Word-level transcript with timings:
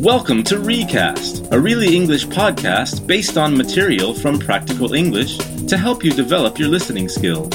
Welcome 0.00 0.42
to 0.44 0.58
Recast, 0.58 1.46
a 1.52 1.58
really 1.58 1.96
English 1.96 2.26
podcast 2.26 3.06
based 3.06 3.38
on 3.38 3.56
material 3.56 4.12
from 4.12 4.38
Practical 4.38 4.92
English 4.92 5.38
to 5.38 5.76
help 5.76 6.04
you 6.04 6.10
develop 6.10 6.58
your 6.58 6.68
listening 6.68 7.08
skills. 7.08 7.50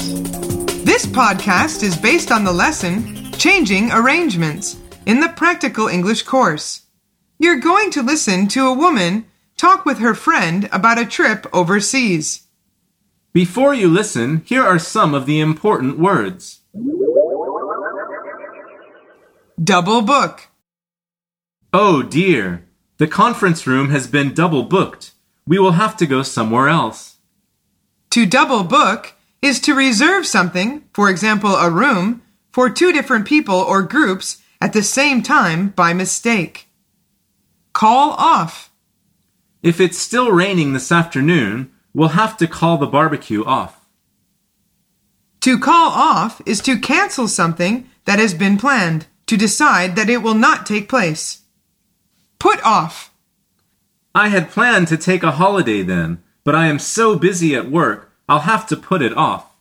This 0.84 1.06
podcast 1.06 1.82
is 1.82 1.96
based 1.96 2.32
on 2.32 2.44
the 2.44 2.52
lesson 2.52 3.30
Changing 3.32 3.92
Arrangements 3.92 4.78
in 5.06 5.20
the 5.20 5.28
Practical 5.28 5.88
English 5.88 6.22
course. 6.22 6.86
You're 7.38 7.60
going 7.60 7.90
to 7.92 8.02
listen 8.02 8.48
to 8.48 8.66
a 8.66 8.74
woman 8.74 9.26
talk 9.56 9.84
with 9.84 9.98
her 9.98 10.14
friend 10.14 10.68
about 10.72 10.98
a 10.98 11.06
trip 11.06 11.46
overseas. 11.52 12.46
Before 13.32 13.74
you 13.74 13.88
listen, 13.88 14.42
here 14.46 14.62
are 14.62 14.78
some 14.78 15.14
of 15.14 15.26
the 15.26 15.40
important 15.40 15.98
words 15.98 16.60
Double 19.62 20.00
book. 20.00 20.49
Oh 21.72 22.02
dear, 22.02 22.64
the 22.98 23.06
conference 23.06 23.64
room 23.64 23.90
has 23.90 24.08
been 24.08 24.34
double 24.34 24.64
booked. 24.64 25.12
We 25.46 25.58
will 25.60 25.72
have 25.72 25.96
to 25.98 26.06
go 26.06 26.22
somewhere 26.22 26.68
else. 26.68 27.18
To 28.10 28.26
double 28.26 28.64
book 28.64 29.14
is 29.40 29.60
to 29.60 29.74
reserve 29.74 30.26
something, 30.26 30.82
for 30.92 31.08
example, 31.08 31.54
a 31.54 31.70
room, 31.70 32.22
for 32.50 32.68
two 32.68 32.92
different 32.92 33.24
people 33.24 33.54
or 33.54 33.82
groups 33.82 34.42
at 34.60 34.72
the 34.72 34.82
same 34.82 35.22
time 35.22 35.68
by 35.68 35.92
mistake. 35.92 36.66
Call 37.72 38.10
off. 38.12 38.72
If 39.62 39.80
it's 39.80 39.98
still 39.98 40.32
raining 40.32 40.72
this 40.72 40.90
afternoon, 40.90 41.70
we'll 41.94 42.08
have 42.08 42.36
to 42.38 42.48
call 42.48 42.78
the 42.78 42.86
barbecue 42.86 43.44
off. 43.44 43.86
To 45.42 45.56
call 45.56 45.90
off 45.90 46.42
is 46.44 46.60
to 46.62 46.80
cancel 46.80 47.28
something 47.28 47.88
that 48.06 48.18
has 48.18 48.34
been 48.34 48.58
planned, 48.58 49.06
to 49.26 49.36
decide 49.36 49.94
that 49.94 50.10
it 50.10 50.22
will 50.22 50.34
not 50.34 50.66
take 50.66 50.88
place. 50.88 51.42
Put 52.40 52.60
off. 52.64 53.12
I 54.14 54.28
had 54.28 54.50
planned 54.50 54.88
to 54.88 54.96
take 54.96 55.22
a 55.22 55.32
holiday 55.32 55.82
then, 55.82 56.22
but 56.42 56.56
I 56.56 56.66
am 56.66 56.80
so 56.80 57.16
busy 57.16 57.54
at 57.54 57.70
work, 57.70 58.12
I'll 58.28 58.40
have 58.40 58.66
to 58.68 58.76
put 58.76 59.02
it 59.02 59.16
off. 59.16 59.54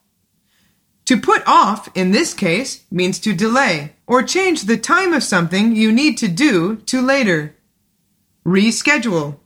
To 1.06 1.20
put 1.20 1.44
off, 1.46 1.90
in 1.94 2.12
this 2.12 2.34
case, 2.34 2.86
means 2.90 3.20
to 3.20 3.34
delay 3.34 3.96
or 4.08 4.24
change 4.24 4.64
the 4.64 4.78
time 4.78 5.14
of 5.14 5.24
something 5.24 5.76
you 5.76 5.92
need 5.92 6.18
to 6.20 6.28
do 6.28 6.78
to 6.86 7.02
later. 7.02 7.56
Reschedule. 8.46 9.38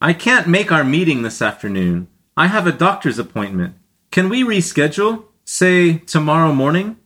I 0.00 0.12
can't 0.12 0.46
make 0.46 0.70
our 0.70 0.84
meeting 0.84 1.22
this 1.22 1.42
afternoon. 1.42 2.06
I 2.36 2.46
have 2.46 2.66
a 2.66 2.72
doctor's 2.72 3.18
appointment. 3.18 3.74
Can 4.10 4.28
we 4.28 4.42
reschedule? 4.42 5.24
Say 5.44 5.98
tomorrow 5.98 6.52
morning? 6.52 6.98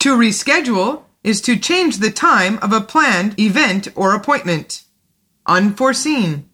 To 0.00 0.16
reschedule 0.16 1.02
is 1.24 1.40
to 1.42 1.58
change 1.58 1.98
the 1.98 2.10
time 2.10 2.58
of 2.58 2.72
a 2.72 2.80
planned 2.80 3.38
event 3.38 3.88
or 3.94 4.14
appointment. 4.14 4.82
Unforeseen. 5.46 6.48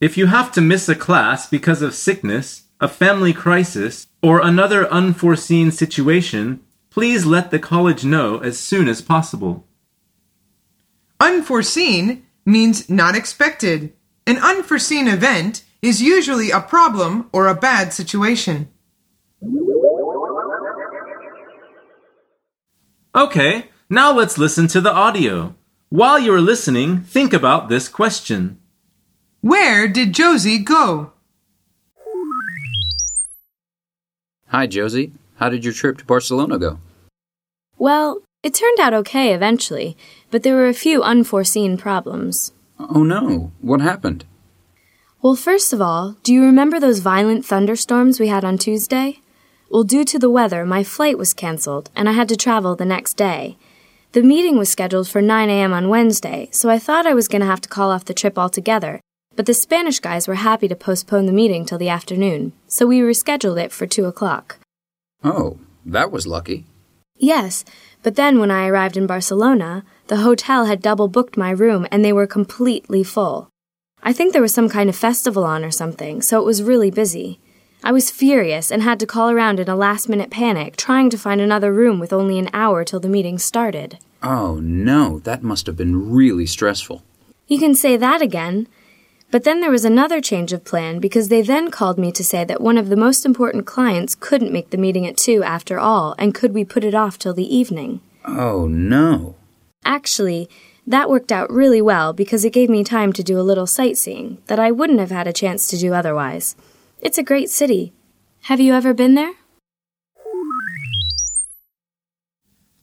If 0.00 0.16
you 0.16 0.26
have 0.26 0.52
to 0.52 0.60
miss 0.60 0.88
a 0.88 0.94
class 0.94 1.48
because 1.48 1.82
of 1.82 1.94
sickness, 1.94 2.64
a 2.80 2.88
family 2.88 3.32
crisis, 3.32 4.06
or 4.22 4.40
another 4.40 4.90
unforeseen 4.90 5.70
situation, 5.70 6.60
please 6.88 7.26
let 7.26 7.50
the 7.50 7.58
college 7.58 8.04
know 8.04 8.38
as 8.38 8.58
soon 8.58 8.88
as 8.88 9.02
possible. 9.02 9.66
Unforeseen 11.20 12.24
means 12.46 12.88
not 12.88 13.14
expected. 13.14 13.92
An 14.26 14.38
unforeseen 14.38 15.06
event 15.06 15.64
is 15.82 16.02
usually 16.02 16.50
a 16.50 16.60
problem 16.60 17.28
or 17.32 17.46
a 17.46 17.54
bad 17.54 17.92
situation. 17.92 18.68
Okay, 23.12 23.70
now 23.88 24.12
let's 24.12 24.38
listen 24.38 24.68
to 24.68 24.80
the 24.80 24.92
audio. 24.92 25.56
While 25.88 26.20
you're 26.20 26.40
listening, 26.40 27.00
think 27.00 27.32
about 27.32 27.68
this 27.68 27.88
question 27.88 28.60
Where 29.40 29.88
did 29.88 30.12
Josie 30.12 30.58
go? 30.58 31.12
Hi, 34.46 34.68
Josie. 34.68 35.12
How 35.36 35.48
did 35.48 35.64
your 35.64 35.74
trip 35.74 35.98
to 35.98 36.04
Barcelona 36.04 36.56
go? 36.56 36.78
Well, 37.78 38.22
it 38.44 38.54
turned 38.54 38.78
out 38.78 38.94
okay 38.94 39.34
eventually, 39.34 39.96
but 40.30 40.44
there 40.44 40.54
were 40.54 40.68
a 40.68 40.74
few 40.74 41.02
unforeseen 41.02 41.76
problems. 41.76 42.52
Oh 42.78 43.02
no, 43.02 43.50
what 43.60 43.80
happened? 43.80 44.24
Well, 45.20 45.34
first 45.34 45.72
of 45.72 45.82
all, 45.82 46.16
do 46.22 46.32
you 46.32 46.44
remember 46.44 46.78
those 46.78 47.00
violent 47.00 47.44
thunderstorms 47.44 48.20
we 48.20 48.28
had 48.28 48.44
on 48.44 48.56
Tuesday? 48.56 49.18
Well, 49.70 49.84
due 49.84 50.04
to 50.04 50.18
the 50.18 50.28
weather, 50.28 50.66
my 50.66 50.82
flight 50.82 51.16
was 51.16 51.32
cancelled, 51.32 51.90
and 51.94 52.08
I 52.08 52.12
had 52.12 52.28
to 52.30 52.36
travel 52.36 52.74
the 52.74 52.84
next 52.84 53.14
day. 53.14 53.56
The 54.12 54.22
meeting 54.22 54.58
was 54.58 54.68
scheduled 54.68 55.08
for 55.08 55.22
9 55.22 55.48
a.m. 55.48 55.72
on 55.72 55.88
Wednesday, 55.88 56.48
so 56.50 56.68
I 56.68 56.80
thought 56.80 57.06
I 57.06 57.14
was 57.14 57.28
going 57.28 57.40
to 57.40 57.46
have 57.46 57.60
to 57.60 57.68
call 57.68 57.92
off 57.92 58.04
the 58.04 58.12
trip 58.12 58.36
altogether. 58.36 59.00
But 59.36 59.46
the 59.46 59.54
Spanish 59.54 60.00
guys 60.00 60.26
were 60.26 60.34
happy 60.34 60.66
to 60.66 60.74
postpone 60.74 61.26
the 61.26 61.32
meeting 61.32 61.64
till 61.64 61.78
the 61.78 61.88
afternoon, 61.88 62.52
so 62.66 62.84
we 62.84 62.98
rescheduled 62.98 63.62
it 63.62 63.70
for 63.70 63.86
2 63.86 64.06
o'clock. 64.06 64.58
Oh, 65.22 65.60
that 65.86 66.10
was 66.10 66.26
lucky. 66.26 66.66
Yes, 67.16 67.64
but 68.02 68.16
then 68.16 68.40
when 68.40 68.50
I 68.50 68.66
arrived 68.66 68.96
in 68.96 69.06
Barcelona, 69.06 69.84
the 70.08 70.16
hotel 70.16 70.64
had 70.64 70.82
double 70.82 71.06
booked 71.06 71.36
my 71.36 71.50
room 71.50 71.86
and 71.92 72.04
they 72.04 72.12
were 72.12 72.26
completely 72.26 73.04
full. 73.04 73.48
I 74.02 74.12
think 74.12 74.32
there 74.32 74.42
was 74.42 74.52
some 74.52 74.68
kind 74.68 74.88
of 74.88 74.96
festival 74.96 75.44
on 75.44 75.64
or 75.64 75.70
something, 75.70 76.22
so 76.22 76.40
it 76.40 76.44
was 76.44 76.60
really 76.62 76.90
busy. 76.90 77.38
I 77.82 77.92
was 77.92 78.10
furious 78.10 78.70
and 78.70 78.82
had 78.82 79.00
to 79.00 79.06
call 79.06 79.30
around 79.30 79.58
in 79.58 79.68
a 79.68 79.76
last 79.76 80.08
minute 80.08 80.30
panic, 80.30 80.76
trying 80.76 81.08
to 81.10 81.18
find 81.18 81.40
another 81.40 81.72
room 81.72 81.98
with 81.98 82.12
only 82.12 82.38
an 82.38 82.50
hour 82.52 82.84
till 82.84 83.00
the 83.00 83.08
meeting 83.08 83.38
started. 83.38 83.98
Oh 84.22 84.60
no, 84.60 85.20
that 85.20 85.42
must 85.42 85.66
have 85.66 85.76
been 85.76 86.10
really 86.10 86.46
stressful. 86.46 87.02
You 87.46 87.58
can 87.58 87.74
say 87.74 87.96
that 87.96 88.20
again. 88.20 88.68
But 89.30 89.44
then 89.44 89.60
there 89.60 89.70
was 89.70 89.84
another 89.84 90.20
change 90.20 90.52
of 90.52 90.64
plan 90.64 90.98
because 90.98 91.28
they 91.28 91.40
then 91.40 91.70
called 91.70 91.98
me 91.98 92.10
to 92.12 92.24
say 92.24 92.44
that 92.44 92.60
one 92.60 92.76
of 92.76 92.88
the 92.88 92.96
most 92.96 93.24
important 93.24 93.64
clients 93.64 94.16
couldn't 94.16 94.52
make 94.52 94.70
the 94.70 94.76
meeting 94.76 95.06
at 95.06 95.16
2 95.16 95.42
after 95.44 95.78
all, 95.78 96.16
and 96.18 96.34
could 96.34 96.52
we 96.52 96.64
put 96.64 96.84
it 96.84 96.94
off 96.94 97.16
till 97.16 97.32
the 97.32 97.54
evening? 97.56 98.00
Oh 98.24 98.66
no. 98.66 99.36
Actually, 99.84 100.50
that 100.86 101.08
worked 101.08 101.30
out 101.30 101.50
really 101.50 101.80
well 101.80 102.12
because 102.12 102.44
it 102.44 102.52
gave 102.52 102.68
me 102.68 102.82
time 102.82 103.12
to 103.12 103.22
do 103.22 103.38
a 103.38 103.42
little 103.42 103.66
sightseeing 103.68 104.38
that 104.48 104.58
I 104.58 104.72
wouldn't 104.72 104.98
have 104.98 105.12
had 105.12 105.28
a 105.28 105.32
chance 105.32 105.68
to 105.68 105.78
do 105.78 105.94
otherwise. 105.94 106.56
It's 107.02 107.16
a 107.16 107.22
great 107.22 107.48
city. 107.48 107.94
Have 108.42 108.60
you 108.60 108.74
ever 108.74 108.92
been 108.92 109.14
there? 109.14 109.32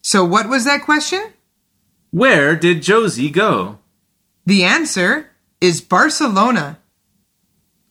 So, 0.02 0.26
what 0.26 0.50
was 0.50 0.66
that 0.66 0.84
question? 0.84 1.34
Where 2.10 2.56
did 2.56 2.82
Josie 2.82 3.30
go? 3.30 3.78
The 4.46 4.64
answer 4.64 5.32
is 5.62 5.82
Barcelona. 5.82 6.80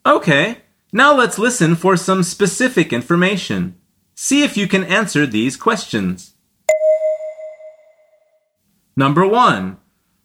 Okay, 0.05 0.63
now 0.93 1.15
let's 1.15 1.39
listen 1.39 1.77
for 1.77 1.97
some 1.97 2.23
specific 2.25 2.93
information. 2.93 3.77
See 4.17 4.43
if 4.43 4.57
you 4.57 4.67
can 4.67 4.83
answer 4.83 5.27
these 5.27 5.57
questions. 5.57 6.35
Number 8.97 9.27
one. 9.27 9.77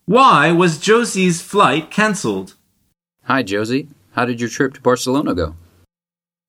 Why 0.05 0.51
was 0.51 0.79
Josie's 0.79 1.41
flight 1.41 1.91
cancelled? 1.91 2.55
Hi, 3.25 3.43
Josie. 3.43 3.87
How 4.13 4.25
did 4.25 4.39
your 4.39 4.49
trip 4.49 4.73
to 4.73 4.81
Barcelona 4.81 5.35
go? 5.35 5.55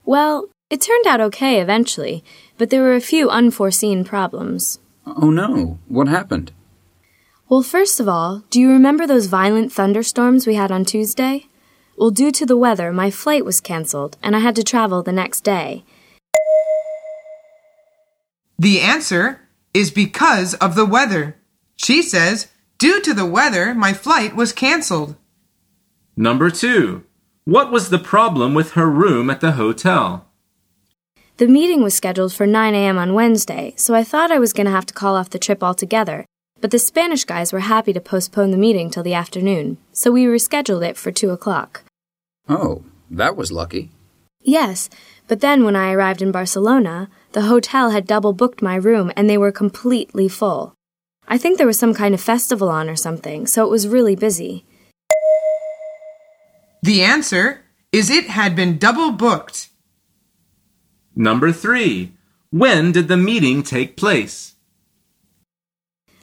Well, 0.04 0.48
it 0.70 0.80
turned 0.80 1.06
out 1.06 1.20
okay 1.20 1.60
eventually, 1.60 2.24
but 2.58 2.70
there 2.70 2.82
were 2.82 2.94
a 2.94 3.00
few 3.00 3.28
unforeseen 3.30 4.04
problems. 4.04 4.78
Oh 5.06 5.30
no, 5.30 5.78
what 5.88 6.08
happened? 6.08 6.52
Well, 7.48 7.62
first 7.62 8.00
of 8.00 8.08
all, 8.08 8.44
do 8.50 8.60
you 8.60 8.70
remember 8.70 9.06
those 9.06 9.26
violent 9.26 9.72
thunderstorms 9.72 10.46
we 10.46 10.54
had 10.54 10.72
on 10.72 10.84
Tuesday? 10.84 11.46
Well, 11.98 12.10
due 12.10 12.32
to 12.32 12.46
the 12.46 12.56
weather, 12.56 12.92
my 12.92 13.10
flight 13.10 13.44
was 13.44 13.60
cancelled, 13.60 14.16
and 14.22 14.34
I 14.34 14.38
had 14.38 14.56
to 14.56 14.64
travel 14.64 15.02
the 15.02 15.12
next 15.12 15.42
day. 15.42 15.84
The 18.58 18.80
answer 18.80 19.40
is 19.74 19.90
because 19.90 20.54
of 20.54 20.74
the 20.74 20.86
weather. 20.86 21.36
She 21.76 22.02
says, 22.02 22.48
Due 22.78 23.00
to 23.02 23.12
the 23.12 23.26
weather, 23.26 23.74
my 23.74 23.92
flight 23.92 24.34
was 24.34 24.52
cancelled. 24.52 25.16
Number 26.16 26.50
two. 26.50 27.04
What 27.44 27.72
was 27.72 27.88
the 27.88 27.98
problem 27.98 28.54
with 28.54 28.72
her 28.72 28.88
room 28.88 29.28
at 29.28 29.40
the 29.40 29.52
hotel? 29.52 30.28
The 31.38 31.48
meeting 31.48 31.82
was 31.82 31.92
scheduled 31.92 32.32
for 32.32 32.46
9 32.46 32.72
a.m. 32.72 32.98
on 32.98 33.14
Wednesday, 33.14 33.74
so 33.76 33.96
I 33.96 34.04
thought 34.04 34.30
I 34.30 34.38
was 34.38 34.52
going 34.52 34.66
to 34.66 34.72
have 34.72 34.86
to 34.86 34.94
call 34.94 35.16
off 35.16 35.30
the 35.30 35.40
trip 35.40 35.60
altogether. 35.60 36.24
But 36.60 36.70
the 36.70 36.78
Spanish 36.78 37.24
guys 37.24 37.52
were 37.52 37.58
happy 37.58 37.92
to 37.94 38.00
postpone 38.00 38.52
the 38.52 38.56
meeting 38.56 38.90
till 38.90 39.02
the 39.02 39.14
afternoon, 39.14 39.78
so 39.92 40.12
we 40.12 40.26
rescheduled 40.26 40.86
it 40.88 40.96
for 40.96 41.10
2 41.10 41.30
o'clock. 41.30 41.82
Oh, 42.48 42.84
that 43.10 43.34
was 43.34 43.50
lucky. 43.50 43.90
Yes, 44.40 44.88
but 45.26 45.40
then 45.40 45.64
when 45.64 45.74
I 45.74 45.90
arrived 45.90 46.22
in 46.22 46.30
Barcelona, 46.30 47.10
the 47.32 47.42
hotel 47.42 47.90
had 47.90 48.06
double 48.06 48.32
booked 48.32 48.62
my 48.62 48.76
room 48.76 49.10
and 49.16 49.28
they 49.28 49.38
were 49.38 49.50
completely 49.50 50.28
full. 50.28 50.74
I 51.26 51.38
think 51.38 51.58
there 51.58 51.66
was 51.66 51.78
some 51.78 51.94
kind 51.94 52.14
of 52.14 52.20
festival 52.20 52.68
on 52.68 52.88
or 52.88 52.94
something, 52.94 53.48
so 53.48 53.64
it 53.64 53.70
was 53.70 53.88
really 53.88 54.14
busy. 54.14 54.64
The 56.82 57.02
answer 57.02 57.62
is 57.92 58.10
it 58.10 58.26
had 58.26 58.56
been 58.56 58.76
double 58.76 59.12
booked. 59.12 59.68
Number 61.14 61.52
three. 61.52 62.12
When 62.50 62.90
did 62.90 63.06
the 63.06 63.16
meeting 63.16 63.62
take 63.62 63.96
place? 63.96 64.56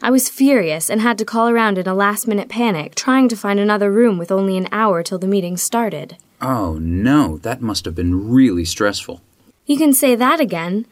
I 0.01 0.11
was 0.11 0.29
furious 0.29 0.89
and 0.89 0.99
had 1.01 1.17
to 1.17 1.25
call 1.25 1.47
around 1.49 1.77
in 1.77 1.87
a 1.87 1.93
last 1.93 2.27
minute 2.27 2.49
panic, 2.49 2.93
trying 2.93 3.29
to 3.29 3.37
find 3.37 3.59
another 3.59 3.89
room 3.89 4.17
with 4.17 4.31
only 4.31 4.57
an 4.57 4.67
hour 4.71 5.01
till 5.01 5.17
the 5.17 5.27
meeting 5.27 5.55
started. 5.55 6.17
Oh 6.41 6.77
no, 6.79 7.37
that 7.37 7.61
must 7.61 7.85
have 7.85 7.95
been 7.95 8.29
really 8.29 8.65
stressful. 8.65 9.21
You 9.65 9.77
can 9.77 9.93
say 9.93 10.13
that 10.15 10.41
again. 10.41 10.85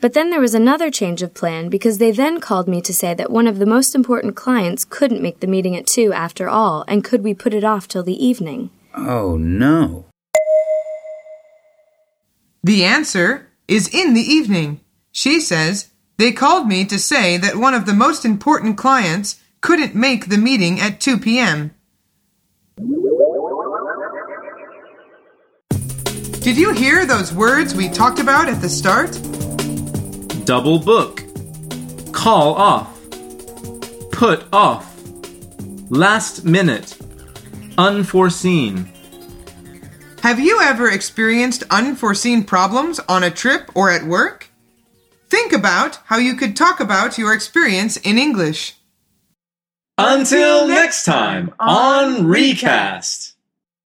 But 0.00 0.14
then 0.14 0.30
there 0.30 0.40
was 0.40 0.54
another 0.54 0.90
change 0.90 1.20
of 1.20 1.34
plan 1.34 1.68
because 1.68 1.98
they 1.98 2.10
then 2.10 2.40
called 2.40 2.68
me 2.68 2.80
to 2.80 2.94
say 2.94 3.12
that 3.14 3.30
one 3.30 3.46
of 3.46 3.58
the 3.58 3.66
most 3.66 3.94
important 3.94 4.36
clients 4.36 4.84
couldn't 4.84 5.20
make 5.20 5.40
the 5.40 5.46
meeting 5.46 5.76
at 5.76 5.86
2 5.86 6.12
after 6.12 6.48
all, 6.48 6.84
and 6.88 7.04
could 7.04 7.22
we 7.22 7.34
put 7.34 7.52
it 7.52 7.64
off 7.64 7.86
till 7.86 8.02
the 8.02 8.24
evening? 8.24 8.70
Oh 8.94 9.36
no. 9.36 10.06
The 12.62 12.84
answer 12.84 13.48
is 13.68 13.88
in 13.88 14.14
the 14.14 14.20
evening. 14.20 14.80
She 15.12 15.40
says, 15.40 15.90
They 16.18 16.32
called 16.32 16.66
me 16.66 16.84
to 16.86 16.98
say 16.98 17.36
that 17.36 17.56
one 17.56 17.74
of 17.74 17.86
the 17.86 17.94
most 17.94 18.24
important 18.24 18.76
clients 18.76 19.40
couldn't 19.60 19.94
make 19.94 20.28
the 20.28 20.38
meeting 20.38 20.80
at 20.80 21.00
2 21.00 21.18
p.m. 21.18 21.74
Did 26.40 26.56
you 26.56 26.72
hear 26.72 27.06
those 27.06 27.32
words 27.32 27.74
we 27.74 27.88
talked 27.88 28.18
about 28.18 28.48
at 28.48 28.60
the 28.60 28.68
start? 28.68 29.12
Double 30.44 30.78
book. 30.78 31.22
Call 32.12 32.54
off. 32.54 32.98
Put 34.10 34.46
off. 34.52 34.86
Last 35.90 36.44
minute. 36.44 36.99
Unforeseen. 37.78 38.90
Have 40.22 40.38
you 40.38 40.60
ever 40.60 40.90
experienced 40.90 41.64
unforeseen 41.70 42.44
problems 42.44 43.00
on 43.08 43.24
a 43.24 43.30
trip 43.30 43.70
or 43.74 43.90
at 43.90 44.04
work? 44.04 44.50
Think 45.28 45.52
about 45.52 45.96
how 46.06 46.18
you 46.18 46.34
could 46.34 46.56
talk 46.56 46.80
about 46.80 47.16
your 47.16 47.32
experience 47.32 47.96
in 47.96 48.18
English. 48.18 48.76
Until 49.96 50.66
next 50.66 51.04
time 51.04 51.54
on 51.58 52.26
Recast. 52.26 53.29